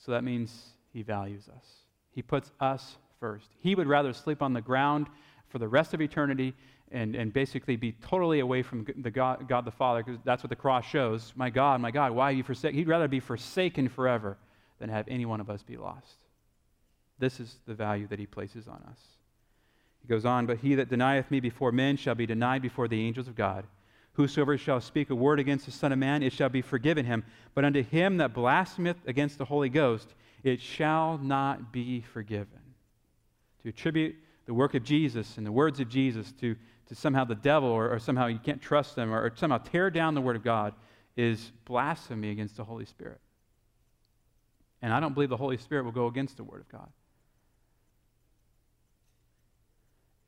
[0.06, 1.66] so that means he values us.
[2.12, 3.48] He puts us first.
[3.60, 5.08] He would rather sleep on the ground
[5.48, 6.54] for the rest of eternity
[6.92, 10.50] and, and basically be totally away from the God, God the Father, because that's what
[10.50, 11.34] the cross shows.
[11.36, 12.78] My God, my God, why are you forsaken?
[12.78, 14.38] He'd rather be forsaken forever
[14.80, 16.18] than have any one of us be lost.
[17.18, 19.00] This is the value that he places on us.
[20.02, 23.02] He goes on, but he that denieth me before men shall be denied before the
[23.02, 23.66] angels of God.
[24.16, 27.24] Whosoever shall speak a word against the Son of Man, it shall be forgiven him.
[27.54, 32.60] But unto him that blasphemeth against the Holy Ghost, it shall not be forgiven.
[33.64, 36.56] To attribute the work of Jesus and the words of Jesus to,
[36.88, 39.90] to somehow the devil or, or somehow you can't trust them or, or somehow tear
[39.90, 40.74] down the Word of God
[41.18, 43.20] is blasphemy against the Holy Spirit.
[44.82, 46.90] And I don't believe the Holy Spirit will go against the Word of God.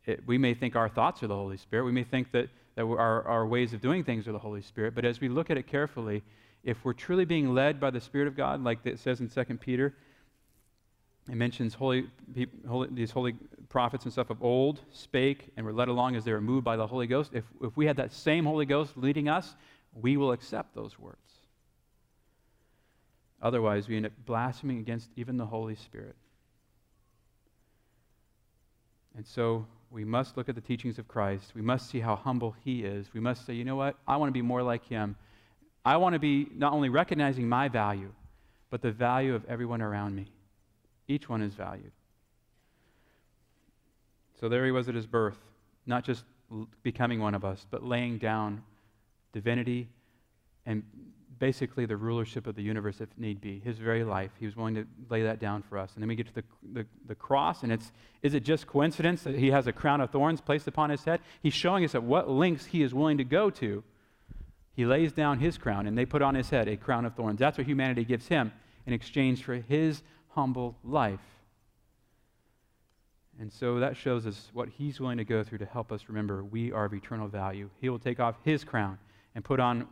[0.05, 1.85] It, we may think our thoughts are the Holy Spirit.
[1.85, 4.93] We may think that that our, our ways of doing things are the Holy Spirit.
[4.93, 6.21] But as we look at it carefully,
[6.63, 9.43] if we're truly being led by the Spirit of God, like it says in 2
[9.57, 9.95] Peter,
[11.27, 12.05] it mentions holy,
[12.67, 13.33] holy, these holy
[13.67, 16.75] prophets and stuff of old spake and were led along as they were moved by
[16.75, 17.31] the Holy Ghost.
[17.33, 19.55] If, if we had that same Holy Ghost leading us,
[19.99, 21.17] we will accept those words.
[23.41, 26.15] Otherwise, we end up blaspheming against even the Holy Spirit.
[29.15, 31.53] And so we must look at the teachings of Christ.
[31.55, 33.07] We must see how humble he is.
[33.13, 33.95] We must say, you know what?
[34.07, 35.15] I want to be more like him.
[35.85, 38.11] I want to be not only recognizing my value,
[38.69, 40.27] but the value of everyone around me.
[41.07, 41.91] Each one is valued.
[44.39, 45.37] So there he was at his birth,
[45.85, 46.25] not just
[46.83, 48.63] becoming one of us, but laying down
[49.31, 49.87] divinity
[50.65, 50.83] and
[51.39, 53.59] basically the rulership of the universe if need be.
[53.59, 55.91] His very life, he was willing to lay that down for us.
[55.93, 59.23] And then we get to the, the, the, cross, and it's is it just coincidence
[59.23, 61.21] that he has a crown of thorns placed upon his head?
[61.41, 63.83] He's showing us at what lengths he is willing to go to.
[64.73, 67.39] He lays down his crown, and they put on his head a crown of thorns.
[67.39, 68.51] That's what humanity gives him
[68.85, 71.19] in exchange for his humble life.
[73.39, 76.43] And so that shows us what he's willing to go through to help us remember
[76.43, 77.69] we are of eternal value.
[77.79, 78.97] He will take off his crown
[79.35, 79.87] and put on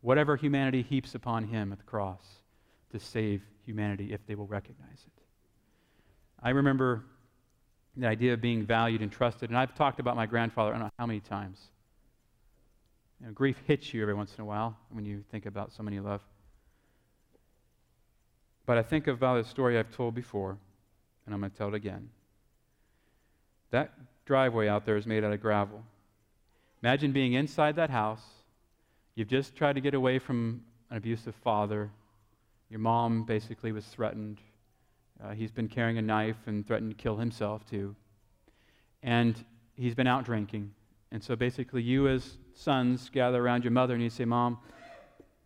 [0.00, 2.24] whatever humanity heaps upon him at the cross
[2.92, 5.22] to save humanity if they will recognize it.
[6.42, 7.04] I remember
[7.96, 10.86] the idea of being valued and trusted, and I've talked about my grandfather I don't
[10.86, 11.60] know how many times.
[13.20, 15.92] You know, grief hits you every once in a while when you think about someone
[15.92, 16.22] you love.
[18.66, 20.56] But I think about a story I've told before,
[21.26, 22.10] and I'm going to tell it again.
[23.70, 23.92] That
[24.24, 25.82] driveway out there is made out of gravel.
[26.82, 28.22] Imagine being inside that house
[29.18, 31.90] You've just tried to get away from an abusive father.
[32.70, 34.38] Your mom basically was threatened.
[35.20, 37.96] Uh, he's been carrying a knife and threatened to kill himself, too.
[39.02, 39.34] And
[39.74, 40.70] he's been out drinking.
[41.10, 44.58] And so basically, you as sons gather around your mother and you say, Mom,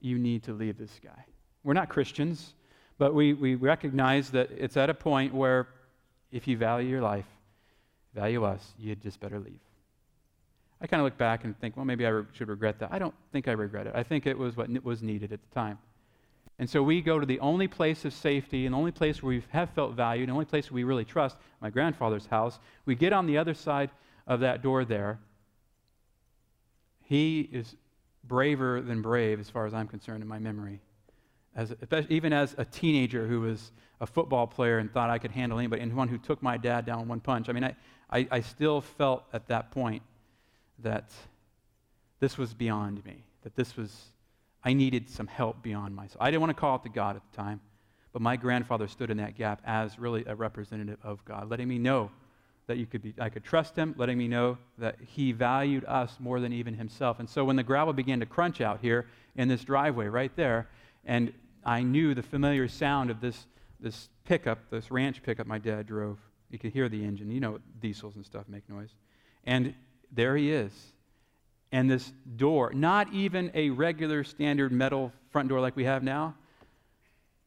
[0.03, 1.25] you need to leave this guy.
[1.65, 2.53] We're not Christians,
[2.99, 5.67] but we, we recognize that it's at a point where
[6.31, 7.25] if you value your life,
[8.15, 9.61] value us, you'd just better leave.
[10.83, 12.93] I kind of look back and think, well, maybe I re- should regret that.
[12.93, 13.93] I don't think I regret it.
[13.95, 15.79] I think it was what was needed at the time.
[16.59, 19.31] And so we go to the only place of safety and the only place where
[19.31, 22.59] we have felt valued, the only place we really trust, my grandfather's house.
[22.85, 23.91] We get on the other side
[24.27, 25.21] of that door there.
[27.05, 27.77] He is
[28.25, 30.81] braver than brave, as far as I'm concerned, in my memory.
[31.55, 31.75] As,
[32.09, 35.83] even as a teenager who was a football player and thought I could handle anybody,
[35.83, 37.49] and one who took my dad down one punch.
[37.49, 37.77] I mean, I,
[38.11, 40.03] I, I still felt at that point
[40.81, 41.13] that
[42.21, 44.13] this was beyond me, that this was,
[44.65, 46.19] I needed some help beyond myself.
[46.21, 47.61] I didn't want to call it to God at the time,
[48.13, 51.79] but my grandfather stood in that gap as really a representative of God, letting me
[51.79, 52.11] know
[52.69, 56.17] that you could be, I could trust him, letting me know that he valued us
[56.21, 57.19] more than even himself.
[57.19, 60.69] And so when the gravel began to crunch out here in this driveway right there,
[61.05, 61.33] and
[61.65, 63.47] I knew the familiar sound of this,
[63.81, 66.19] this pickup, this ranch pickup my dad drove.
[66.51, 67.31] You could hear the engine.
[67.31, 68.91] You know, diesels and stuff make noise.
[69.45, 69.75] And
[70.13, 70.73] there he is.
[71.73, 76.35] And this door, not even a regular standard metal front door like we have now,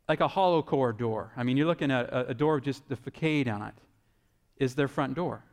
[0.10, 1.32] like a hollow core door.
[1.38, 3.76] I mean, you're looking at a, a door with just the facade on it,
[4.58, 5.44] is their front door.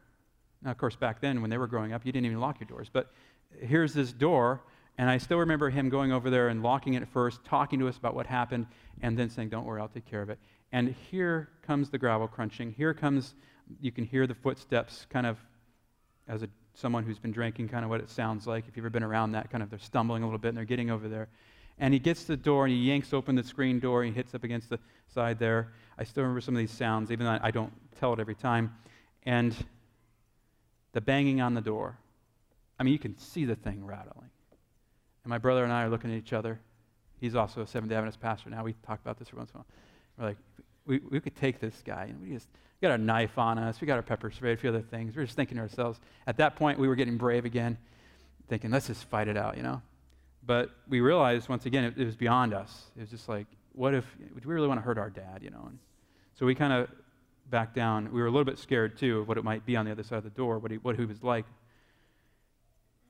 [0.62, 2.68] Now, of course, back then when they were growing up, you didn't even lock your
[2.68, 2.88] doors.
[2.90, 3.12] But
[3.60, 4.62] here's this door,
[4.96, 7.98] and I still remember him going over there and locking it first, talking to us
[7.98, 8.66] about what happened,
[9.02, 10.38] and then saying, Don't worry, I'll take care of it.
[10.70, 12.72] And here comes the gravel crunching.
[12.72, 13.34] Here comes,
[13.80, 15.38] you can hear the footsteps kind of
[16.28, 18.64] as a someone who's been drinking, kind of what it sounds like.
[18.68, 20.64] If you've ever been around that, kind of they're stumbling a little bit and they're
[20.64, 21.28] getting over there.
[21.78, 24.16] And he gets to the door and he yanks open the screen door and he
[24.16, 25.72] hits up against the side there.
[25.98, 28.74] I still remember some of these sounds, even though I don't tell it every time.
[29.24, 29.54] And
[30.92, 31.96] the banging on the door.
[32.78, 34.30] I mean, you can see the thing rattling.
[35.24, 36.60] And my brother and I are looking at each other.
[37.20, 38.64] He's also a Seventh Adventist pastor now.
[38.64, 39.66] We talk about this every once in a while.
[40.18, 40.36] We're like,
[40.86, 42.48] we, we could take this guy and we just
[42.80, 43.80] got our knife on us.
[43.80, 45.14] We got our pepper spray, a few other things.
[45.14, 46.00] We are just thinking to ourselves.
[46.26, 47.78] At that point, we were getting brave again,
[48.48, 49.80] thinking, let's just fight it out, you know?
[50.44, 52.90] But we realized once again, it, it was beyond us.
[52.96, 55.50] It was just like, what if, do we really want to hurt our dad, you
[55.50, 55.64] know?
[55.66, 55.78] And
[56.34, 56.88] so we kind of
[57.48, 58.12] backed down.
[58.12, 60.02] We were a little bit scared, too, of what it might be on the other
[60.02, 61.44] side of the door, what he, what he was like.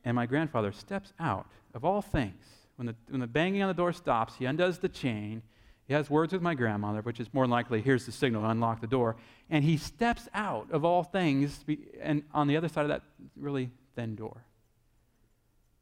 [0.05, 2.45] And my grandfather steps out, of all things.
[2.77, 5.43] When the, when the banging on the door stops, he undoes the chain
[5.89, 8.87] he has words with my grandmother, which is more likely here's the signal unlock the
[8.87, 9.17] door.
[9.51, 11.65] And he steps out of all things
[12.01, 13.03] and on the other side of that
[13.37, 14.45] really thin door.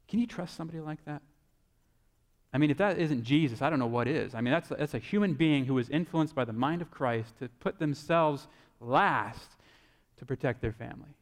[0.08, 1.22] Can you trust somebody like that?
[2.52, 4.34] I mean, if that isn't Jesus, I don't know what is.
[4.34, 7.38] I mean, that's, that's a human being who was influenced by the mind of Christ
[7.38, 8.48] to put themselves
[8.80, 9.56] last
[10.16, 11.14] to protect their family.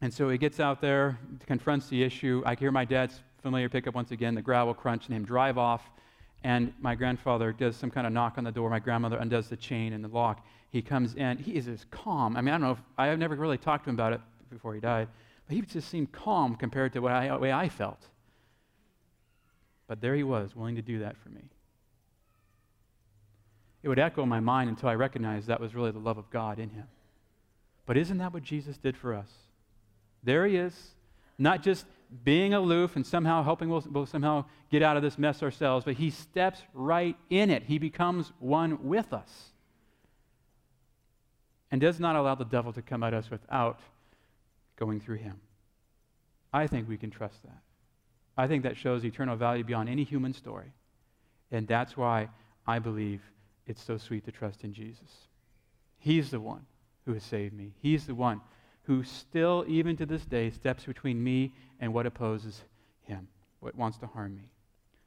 [0.00, 2.42] And so he gets out there, confronts the issue.
[2.46, 5.82] I hear my dad's familiar pickup once again, the gravel crunch, and him drive off
[6.44, 8.70] and my grandfather does some kind of knock on the door.
[8.70, 10.46] My grandmother undoes the chain and the lock.
[10.70, 11.38] He comes in.
[11.38, 12.36] He is as calm.
[12.36, 14.20] I mean, I don't know if I have never really talked to him about it
[14.50, 15.08] before he died,
[15.46, 18.06] but he just seemed calm compared to the way I felt.
[19.86, 21.42] But there he was, willing to do that for me.
[23.82, 26.28] it would echo in my mind until I recognized that was really the love of
[26.30, 26.86] God in him.
[27.86, 29.30] But isn't that what Jesus did for us?
[30.22, 30.90] There he is,
[31.38, 31.86] not just
[32.24, 35.94] being aloof and somehow helping we'll, we'll somehow get out of this mess ourselves, but
[35.94, 37.64] he steps right in it.
[37.64, 39.50] He becomes one with us
[41.70, 43.80] and does not allow the devil to come at us without
[44.76, 45.40] going through him.
[46.52, 47.60] I think we can trust that.
[48.36, 50.72] I think that shows eternal value beyond any human story.
[51.50, 52.28] And that's why
[52.66, 53.20] I believe
[53.66, 55.26] it's so sweet to trust in Jesus.
[55.98, 56.64] He's the one
[57.04, 57.72] who has saved me.
[57.80, 58.40] He's the one
[58.88, 62.64] who still, even to this day, steps between me and what opposes
[63.02, 63.28] him,
[63.60, 64.48] what wants to harm me.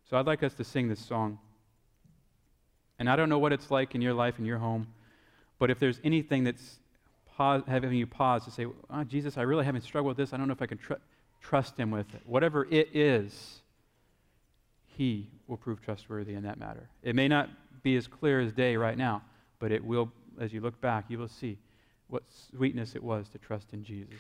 [0.08, 1.40] So I'd like us to sing this song.
[3.00, 4.86] And I don't know what it's like in your life, in your home,
[5.58, 6.80] but if there's anything that's
[7.36, 10.32] pause, having you pause to say, oh, Jesus, I really haven't struggled with this.
[10.32, 10.94] I don't know if I can tr-
[11.42, 12.22] trust him with it.
[12.28, 13.62] Whatever it is,
[14.86, 16.88] he will prove trustworthy in that matter.
[17.02, 17.50] It may not
[17.82, 19.24] be as clear as day right now,
[19.58, 21.58] but it will, as you look back, you will see
[22.12, 24.20] what sweetness it was to trust in Jesus.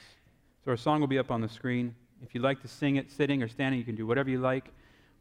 [0.63, 1.93] So our song will be up on the screen.
[2.23, 4.65] If you'd like to sing it sitting or standing, you can do whatever you like.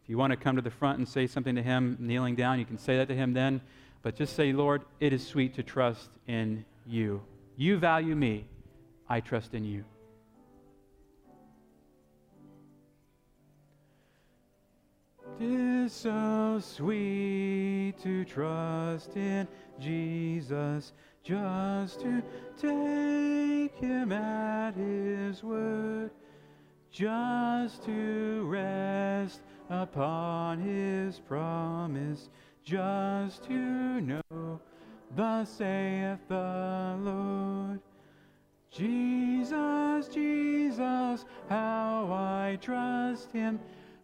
[0.05, 2.61] If you want to come to the front and say something to him kneeling down,
[2.61, 3.61] you can say that to him then.
[4.03, 7.23] But just say, Lord, it is sweet to trust in you.
[7.57, 8.47] You value me.
[9.09, 9.85] I trust in you.
[15.41, 19.49] Tis so sweet to trust in
[19.81, 20.93] Jesus,
[21.23, 22.23] just to
[22.57, 26.11] take him at his word,
[26.91, 32.29] just to rest upon his promise,
[32.65, 34.61] just to know,
[35.15, 37.81] thus saith the Lord.
[38.71, 43.59] Jesus, Jesus, how I trust him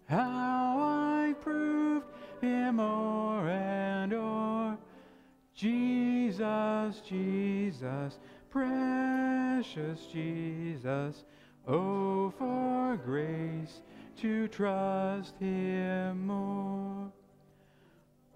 [0.07, 2.07] how I proved
[2.41, 4.79] him o'er and o'er.
[5.57, 8.19] Jesus, Jesus,
[8.51, 11.25] precious Jesus,
[11.67, 13.81] oh, for grace
[14.21, 17.11] to trust him more.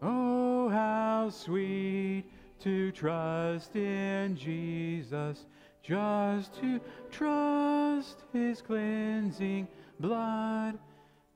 [0.00, 2.24] Oh, how sweet
[2.60, 5.44] to trust in Jesus,
[5.82, 9.68] just to trust his cleansing
[9.98, 10.78] blood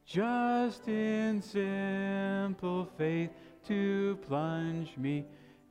[0.07, 3.31] just in simple faith
[3.67, 5.25] to plunge me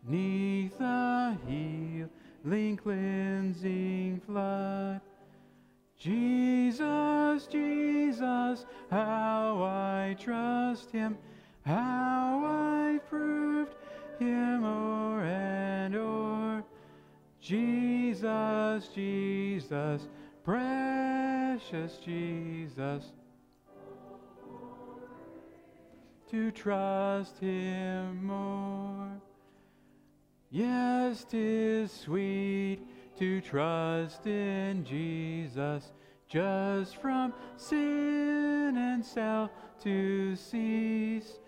[0.07, 5.01] neath the healing, cleansing flood.
[5.97, 11.17] Jesus, Jesus, how I trust him,
[11.65, 13.75] how I proved
[14.19, 16.63] him o'er and o'er.
[17.39, 20.07] Jesus, Jesus,
[20.43, 23.13] precious Jesus
[26.33, 29.21] to trust him more.
[30.55, 32.77] Yes, tis sweet
[33.17, 35.91] to trust in Jesus,
[36.29, 39.49] just from sin and self
[39.81, 41.39] to cease,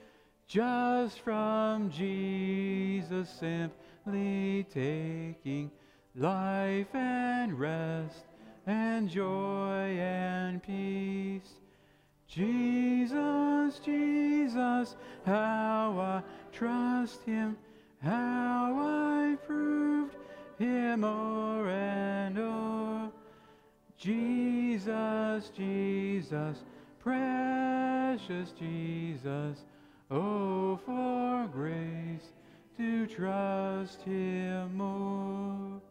[0.47, 5.69] just from Jesus simply taking
[6.15, 8.25] life and rest
[8.65, 11.59] and joy and peace.
[12.27, 14.95] Jesus, Jesus,
[15.27, 17.55] how I trust him,
[18.05, 20.15] how I proved
[20.59, 23.11] him o'er and o'er.
[23.97, 26.63] Jesus, Jesus,
[26.99, 29.65] precious Jesus,
[30.11, 32.31] oh, for grace
[32.77, 35.81] to trust him more.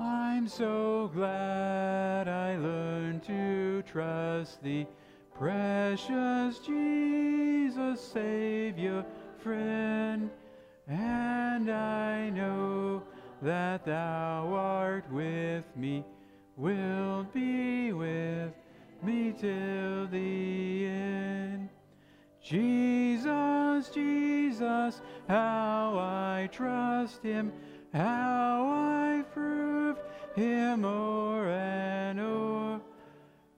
[0.00, 4.86] I'm so glad I learned to trust thee,
[5.34, 9.04] precious Jesus, Savior,
[9.38, 10.30] friend.
[10.86, 13.02] And I know
[13.42, 16.04] that thou art with me,
[16.56, 18.52] wilt be with
[19.02, 21.68] me till the end.
[22.42, 27.52] Jesus, Jesus, how I trust him
[27.96, 30.00] how I've proved
[30.34, 32.80] him o'er and o'er.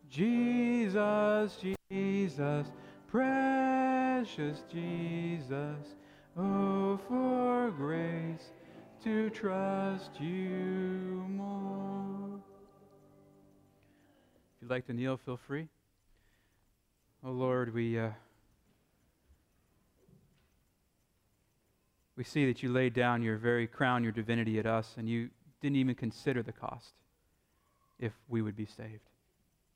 [0.08, 1.58] Jesus,
[1.90, 2.66] Jesus,
[3.08, 5.96] precious Jesus,
[6.38, 8.52] oh, for grace
[9.04, 12.40] to trust you more.
[14.56, 15.68] If you'd like to kneel, feel free.
[17.24, 17.98] Oh Lord, we.
[17.98, 18.10] Uh,
[22.16, 25.30] we see that you laid down your very crown, your divinity at us, and you
[25.62, 26.94] didn't even consider the cost
[28.00, 29.08] if we would be saved.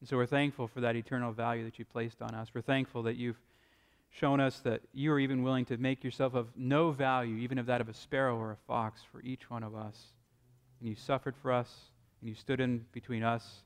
[0.01, 2.49] And so we're thankful for that eternal value that you placed on us.
[2.53, 3.39] We're thankful that you've
[4.13, 7.67] shown us that you are even willing to make yourself of no value, even of
[7.67, 9.97] that of a sparrow or a fox, for each one of us.
[10.81, 11.71] And you suffered for us,
[12.21, 13.63] and you stood in between us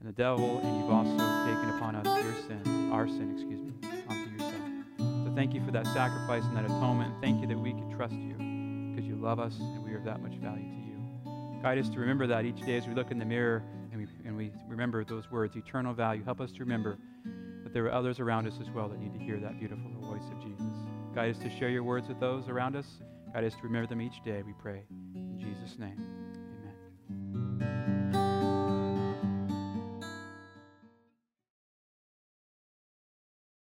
[0.00, 1.10] and the devil, and you've also
[1.46, 3.72] taken upon us your sin, our sin, excuse me,
[4.08, 4.54] onto yourself.
[4.98, 7.14] So thank you for that sacrifice and that atonement.
[7.20, 8.34] Thank you that we can trust you
[8.92, 11.62] because you love us and we are of that much value to you.
[11.62, 13.62] Guide us to remember that each day as we look in the mirror
[13.92, 16.24] and we, and we remember those words, eternal value.
[16.24, 16.98] Help us to remember
[17.70, 20.28] that there are others around us as well that need to hear that beautiful voice
[20.32, 20.66] of Jesus.
[21.14, 22.86] Guide us to share your words with those around us.
[23.32, 24.82] Guide us to remember them each day, we pray.
[25.14, 26.19] In Jesus' name.